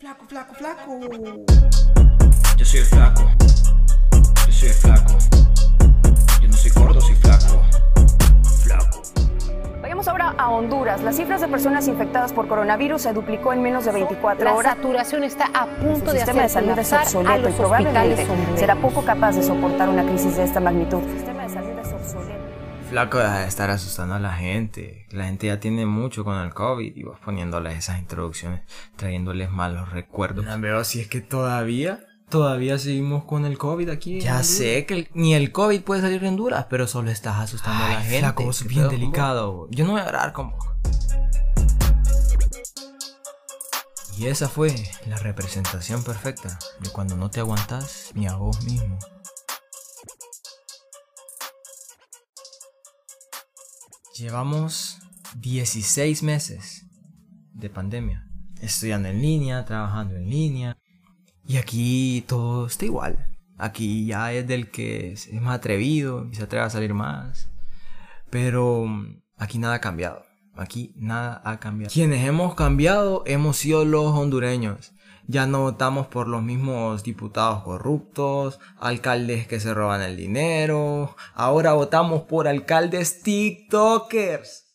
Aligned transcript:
Flaco, 0.00 0.24
flaco, 0.26 0.54
flaco. 0.54 0.98
Yo 2.56 2.64
soy 2.64 2.80
el 2.80 2.86
flaco. 2.86 3.30
Yo 4.46 4.50
soy 4.50 4.68
el 4.68 4.74
flaco. 4.74 5.12
Yo 6.40 6.48
no 6.48 6.54
soy 6.54 6.70
gordo, 6.70 7.00
soy 7.02 7.14
flaco. 7.16 7.62
Flaco. 8.64 9.02
Vayamos 9.82 10.08
ahora 10.08 10.34
a 10.38 10.48
Honduras. 10.48 11.02
Las 11.02 11.16
cifras 11.16 11.42
de 11.42 11.48
personas 11.48 11.86
infectadas 11.86 12.32
por 12.32 12.48
coronavirus 12.48 13.02
se 13.02 13.12
duplicó 13.12 13.52
en 13.52 13.60
menos 13.60 13.84
de 13.84 13.92
24 13.92 14.42
La 14.42 14.54
horas. 14.54 14.74
saturación 14.76 15.22
está 15.22 15.50
a 15.52 15.66
punto 15.66 16.12
de 16.12 16.20
sistema 16.20 16.38
de 16.38 16.46
hacer 16.46 16.64
salud 16.64 16.78
es 16.78 16.92
obsoleto 16.94 17.48
y 17.50 17.52
probablemente 17.52 18.26
será 18.56 18.76
poco 18.76 19.04
capaz 19.04 19.32
de 19.32 19.42
soportar 19.42 19.90
una 19.90 20.04
crisis 20.04 20.34
de 20.34 20.44
esta 20.44 20.60
magnitud. 20.60 21.02
Flaco, 22.90 23.18
deja 23.18 23.38
de 23.40 23.46
estar 23.46 23.70
asustando 23.70 24.16
a 24.16 24.18
la 24.18 24.32
gente. 24.32 25.06
La 25.10 25.24
gente 25.26 25.46
ya 25.46 25.60
tiene 25.60 25.86
mucho 25.86 26.24
con 26.24 26.36
el 26.38 26.52
COVID 26.52 26.96
y 26.96 27.02
vas 27.04 27.20
poniéndoles 27.20 27.78
esas 27.78 28.00
introducciones, 28.00 28.62
trayéndoles 28.96 29.48
malos 29.50 29.90
recuerdos. 29.92 30.44
No 30.44 30.58
veo 30.60 30.82
si 30.82 31.00
es 31.00 31.06
que 31.06 31.20
todavía, 31.20 32.00
todavía 32.28 32.78
seguimos 32.78 33.24
con 33.24 33.44
el 33.44 33.58
COVID 33.58 33.88
aquí. 33.90 34.20
Ya 34.20 34.42
sé 34.42 34.86
que 34.86 34.94
el- 34.94 35.08
ni 35.14 35.34
el 35.34 35.52
COVID 35.52 35.82
puede 35.82 36.00
salir 36.02 36.20
de 36.20 36.28
Honduras, 36.28 36.66
pero 36.68 36.88
solo 36.88 37.12
estás 37.12 37.38
asustando 37.38 37.84
a 37.84 37.88
la 37.90 38.00
gente. 38.02 38.18
Flaco, 38.18 38.44
vos 38.44 38.64
bien 38.66 38.88
delicado. 38.88 39.68
Yo 39.70 39.84
no 39.86 39.92
voy 39.92 40.00
a 40.00 40.06
hablar 40.06 40.32
como. 40.32 40.58
Y 44.18 44.26
esa 44.26 44.48
fue 44.48 44.74
la 45.06 45.16
representación 45.16 46.02
perfecta 46.02 46.58
de 46.80 46.90
cuando 46.90 47.16
no 47.16 47.30
te 47.30 47.38
aguantas 47.40 48.10
ni 48.14 48.26
a 48.26 48.34
vos 48.34 48.62
mismo. 48.64 48.98
Llevamos 54.20 54.98
16 55.36 56.22
meses 56.24 56.84
de 57.54 57.70
pandemia. 57.70 58.28
Estudiando 58.60 59.08
en 59.08 59.22
línea, 59.22 59.64
trabajando 59.64 60.14
en 60.14 60.28
línea. 60.28 60.76
Y 61.46 61.56
aquí 61.56 62.22
todo 62.28 62.66
está 62.66 62.84
igual. 62.84 63.24
Aquí 63.56 64.04
ya 64.04 64.30
es 64.34 64.46
del 64.46 64.70
que 64.70 65.12
es 65.12 65.32
más 65.32 65.56
atrevido 65.56 66.28
y 66.30 66.34
se 66.34 66.42
atreve 66.42 66.66
a 66.66 66.68
salir 66.68 66.92
más. 66.92 67.48
Pero 68.28 68.84
aquí 69.38 69.56
nada 69.56 69.76
ha 69.76 69.80
cambiado. 69.80 70.22
Aquí 70.60 70.92
nada 70.94 71.40
ha 71.46 71.58
cambiado. 71.58 71.90
Quienes 71.90 72.22
hemos 72.28 72.54
cambiado 72.54 73.22
hemos 73.24 73.56
sido 73.56 73.86
los 73.86 74.12
hondureños. 74.12 74.92
Ya 75.26 75.46
no 75.46 75.62
votamos 75.62 76.08
por 76.08 76.28
los 76.28 76.42
mismos 76.42 77.02
diputados 77.02 77.62
corruptos, 77.62 78.60
alcaldes 78.78 79.46
que 79.46 79.58
se 79.58 79.72
roban 79.72 80.02
el 80.02 80.18
dinero. 80.18 81.16
Ahora 81.32 81.72
votamos 81.72 82.24
por 82.24 82.46
alcaldes 82.46 83.22
TikTokers. 83.22 84.66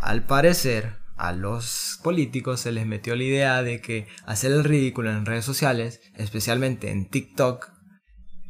Al 0.00 0.22
parecer, 0.22 0.98
a 1.16 1.32
los 1.32 1.98
políticos 2.04 2.60
se 2.60 2.70
les 2.70 2.86
metió 2.86 3.16
la 3.16 3.24
idea 3.24 3.62
de 3.64 3.80
que 3.80 4.06
hacer 4.26 4.52
el 4.52 4.62
ridículo 4.62 5.10
en 5.10 5.26
redes 5.26 5.44
sociales, 5.44 6.00
especialmente 6.14 6.92
en 6.92 7.10
TikTok, 7.10 7.70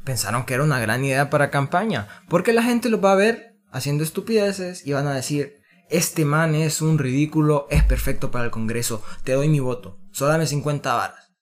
pensaron 0.04 0.44
que 0.44 0.52
era 0.52 0.62
una 0.62 0.80
gran 0.80 1.02
idea 1.02 1.30
para 1.30 1.50
campaña, 1.50 2.08
porque 2.28 2.52
la 2.52 2.62
gente 2.62 2.90
los 2.90 3.02
va 3.02 3.12
a 3.12 3.16
ver 3.16 3.56
haciendo 3.72 4.04
estupideces 4.04 4.86
y 4.86 4.92
van 4.92 5.06
a 5.06 5.14
decir, 5.14 5.63
este 5.90 6.24
man 6.24 6.54
es 6.54 6.82
un 6.82 6.98
ridículo, 6.98 7.66
es 7.70 7.84
perfecto 7.84 8.30
para 8.30 8.46
el 8.46 8.50
Congreso, 8.50 9.02
te 9.22 9.32
doy 9.32 9.48
mi 9.48 9.60
voto, 9.60 9.98
solo 10.12 10.32
dame 10.32 10.46
50 10.46 10.94
varas. 10.94 11.32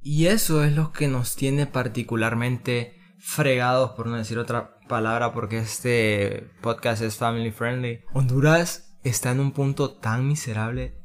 Y 0.00 0.26
eso 0.26 0.64
es 0.64 0.72
lo 0.72 0.92
que 0.92 1.08
nos 1.08 1.34
tiene 1.36 1.66
particularmente 1.66 2.94
fregados, 3.18 3.90
por 3.92 4.06
no 4.06 4.16
decir 4.16 4.38
otra 4.38 4.78
palabra, 4.88 5.32
porque 5.32 5.58
este 5.58 6.50
podcast 6.62 7.02
es 7.02 7.16
family 7.16 7.50
friendly. 7.50 8.00
Honduras 8.12 8.96
está 9.02 9.32
en 9.32 9.40
un 9.40 9.52
punto 9.52 9.90
tan 9.90 10.26
miserable 10.26 10.98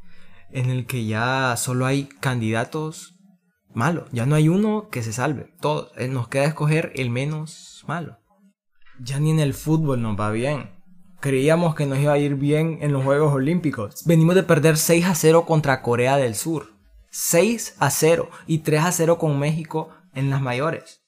en 0.51 0.69
el 0.69 0.85
que 0.85 1.05
ya 1.05 1.55
solo 1.57 1.85
hay 1.85 2.05
candidatos 2.05 3.15
malos. 3.73 4.07
Ya 4.11 4.25
no 4.25 4.35
hay 4.35 4.49
uno 4.49 4.89
que 4.89 5.03
se 5.03 5.13
salve. 5.13 5.53
Todos. 5.59 5.91
Eh, 5.97 6.07
Nos 6.07 6.27
queda 6.27 6.45
escoger 6.45 6.91
el 6.95 7.09
menos 7.09 7.83
malo. 7.87 8.19
Ya 8.99 9.19
ni 9.19 9.31
en 9.31 9.39
el 9.39 9.53
fútbol 9.53 10.01
nos 10.01 10.19
va 10.19 10.31
bien. 10.31 10.71
Creíamos 11.23 11.73
que 11.73 11.85
nos 11.85 11.99
iba 11.99 12.11
a 12.11 12.17
ir 12.17 12.35
bien 12.35 12.79
en 12.81 12.91
los 12.91 13.05
Juegos 13.05 13.33
Olímpicos. 13.33 14.03
Venimos 14.03 14.35
de 14.35 14.43
perder 14.43 14.75
6 14.75 15.05
a 15.05 15.15
0 15.15 15.45
contra 15.45 15.81
Corea 15.81 16.17
del 16.17 16.35
Sur. 16.35 16.73
6 17.11 17.77
a 17.79 17.89
0 17.91 18.29
y 18.45 18.57
3 18.57 18.83
a 18.83 18.91
0 18.91 19.17
con 19.17 19.39
México 19.39 19.89
en 20.13 20.29
las 20.29 20.41
mayores. 20.41 21.01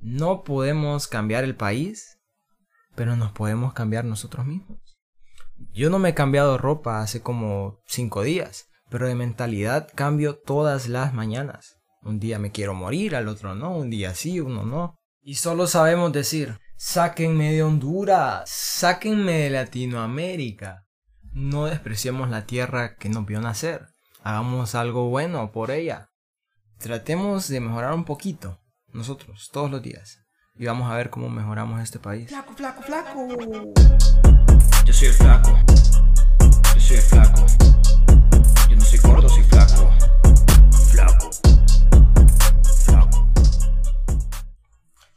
No 0.00 0.44
podemos 0.44 1.08
cambiar 1.08 1.44
el 1.44 1.54
país, 1.54 2.18
pero 2.94 3.16
nos 3.16 3.32
podemos 3.32 3.74
cambiar 3.74 4.06
nosotros 4.06 4.46
mismos. 4.46 4.78
Yo 5.74 5.90
no 5.90 5.98
me 5.98 6.08
he 6.08 6.14
cambiado 6.14 6.56
ropa 6.56 7.02
hace 7.02 7.20
como 7.20 7.80
5 7.86 8.22
días, 8.22 8.70
pero 8.88 9.08
de 9.08 9.14
mentalidad 9.14 9.90
cambio 9.94 10.38
todas 10.38 10.88
las 10.88 11.12
mañanas. 11.12 11.76
Un 12.02 12.18
día 12.18 12.38
me 12.38 12.50
quiero 12.50 12.72
morir, 12.72 13.14
al 13.14 13.28
otro 13.28 13.54
no, 13.54 13.76
un 13.76 13.90
día 13.90 14.14
sí, 14.14 14.40
uno 14.40 14.64
no. 14.64 14.96
Y 15.20 15.34
solo 15.34 15.66
sabemos 15.66 16.14
decir, 16.14 16.58
sáquenme 16.78 17.52
de 17.52 17.64
Honduras, 17.64 18.48
sáquenme 18.48 19.32
de 19.32 19.50
Latinoamérica. 19.50 20.86
No 21.32 21.66
despreciemos 21.66 22.30
la 22.30 22.46
tierra 22.46 22.94
que 22.94 23.08
nos 23.08 23.26
vio 23.26 23.40
nacer. 23.40 23.88
Hagamos 24.22 24.76
algo 24.76 25.10
bueno 25.10 25.50
por 25.50 25.72
ella. 25.72 26.10
Tratemos 26.78 27.48
de 27.48 27.58
mejorar 27.58 27.94
un 27.94 28.04
poquito, 28.04 28.60
nosotros, 28.92 29.50
todos 29.52 29.70
los 29.70 29.82
días. 29.82 30.20
Y 30.54 30.66
vamos 30.66 30.90
a 30.90 30.94
ver 30.94 31.10
cómo 31.10 31.28
mejoramos 31.28 31.82
este 31.82 31.98
país. 31.98 32.28
Flaco, 32.28 32.54
flaco, 32.54 32.82
flaco. 32.82 33.26
Yo 34.84 34.92
soy 34.92 35.08
el 35.08 35.14
flaco. 35.14 35.58
Yo 36.74 36.80
soy 36.80 36.96
el 36.96 37.02
flaco. 37.02 37.46
Yo 38.70 38.76
no 38.76 38.84
soy 38.84 38.98
gordo, 39.00 39.28
soy 39.28 39.42
flaco. 39.42 39.92
Flaco. 40.92 41.30
Flaco. 42.84 43.28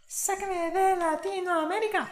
Sáqueme 0.07 0.71
de 0.71 0.90
Latinoamérica. 1.11 2.07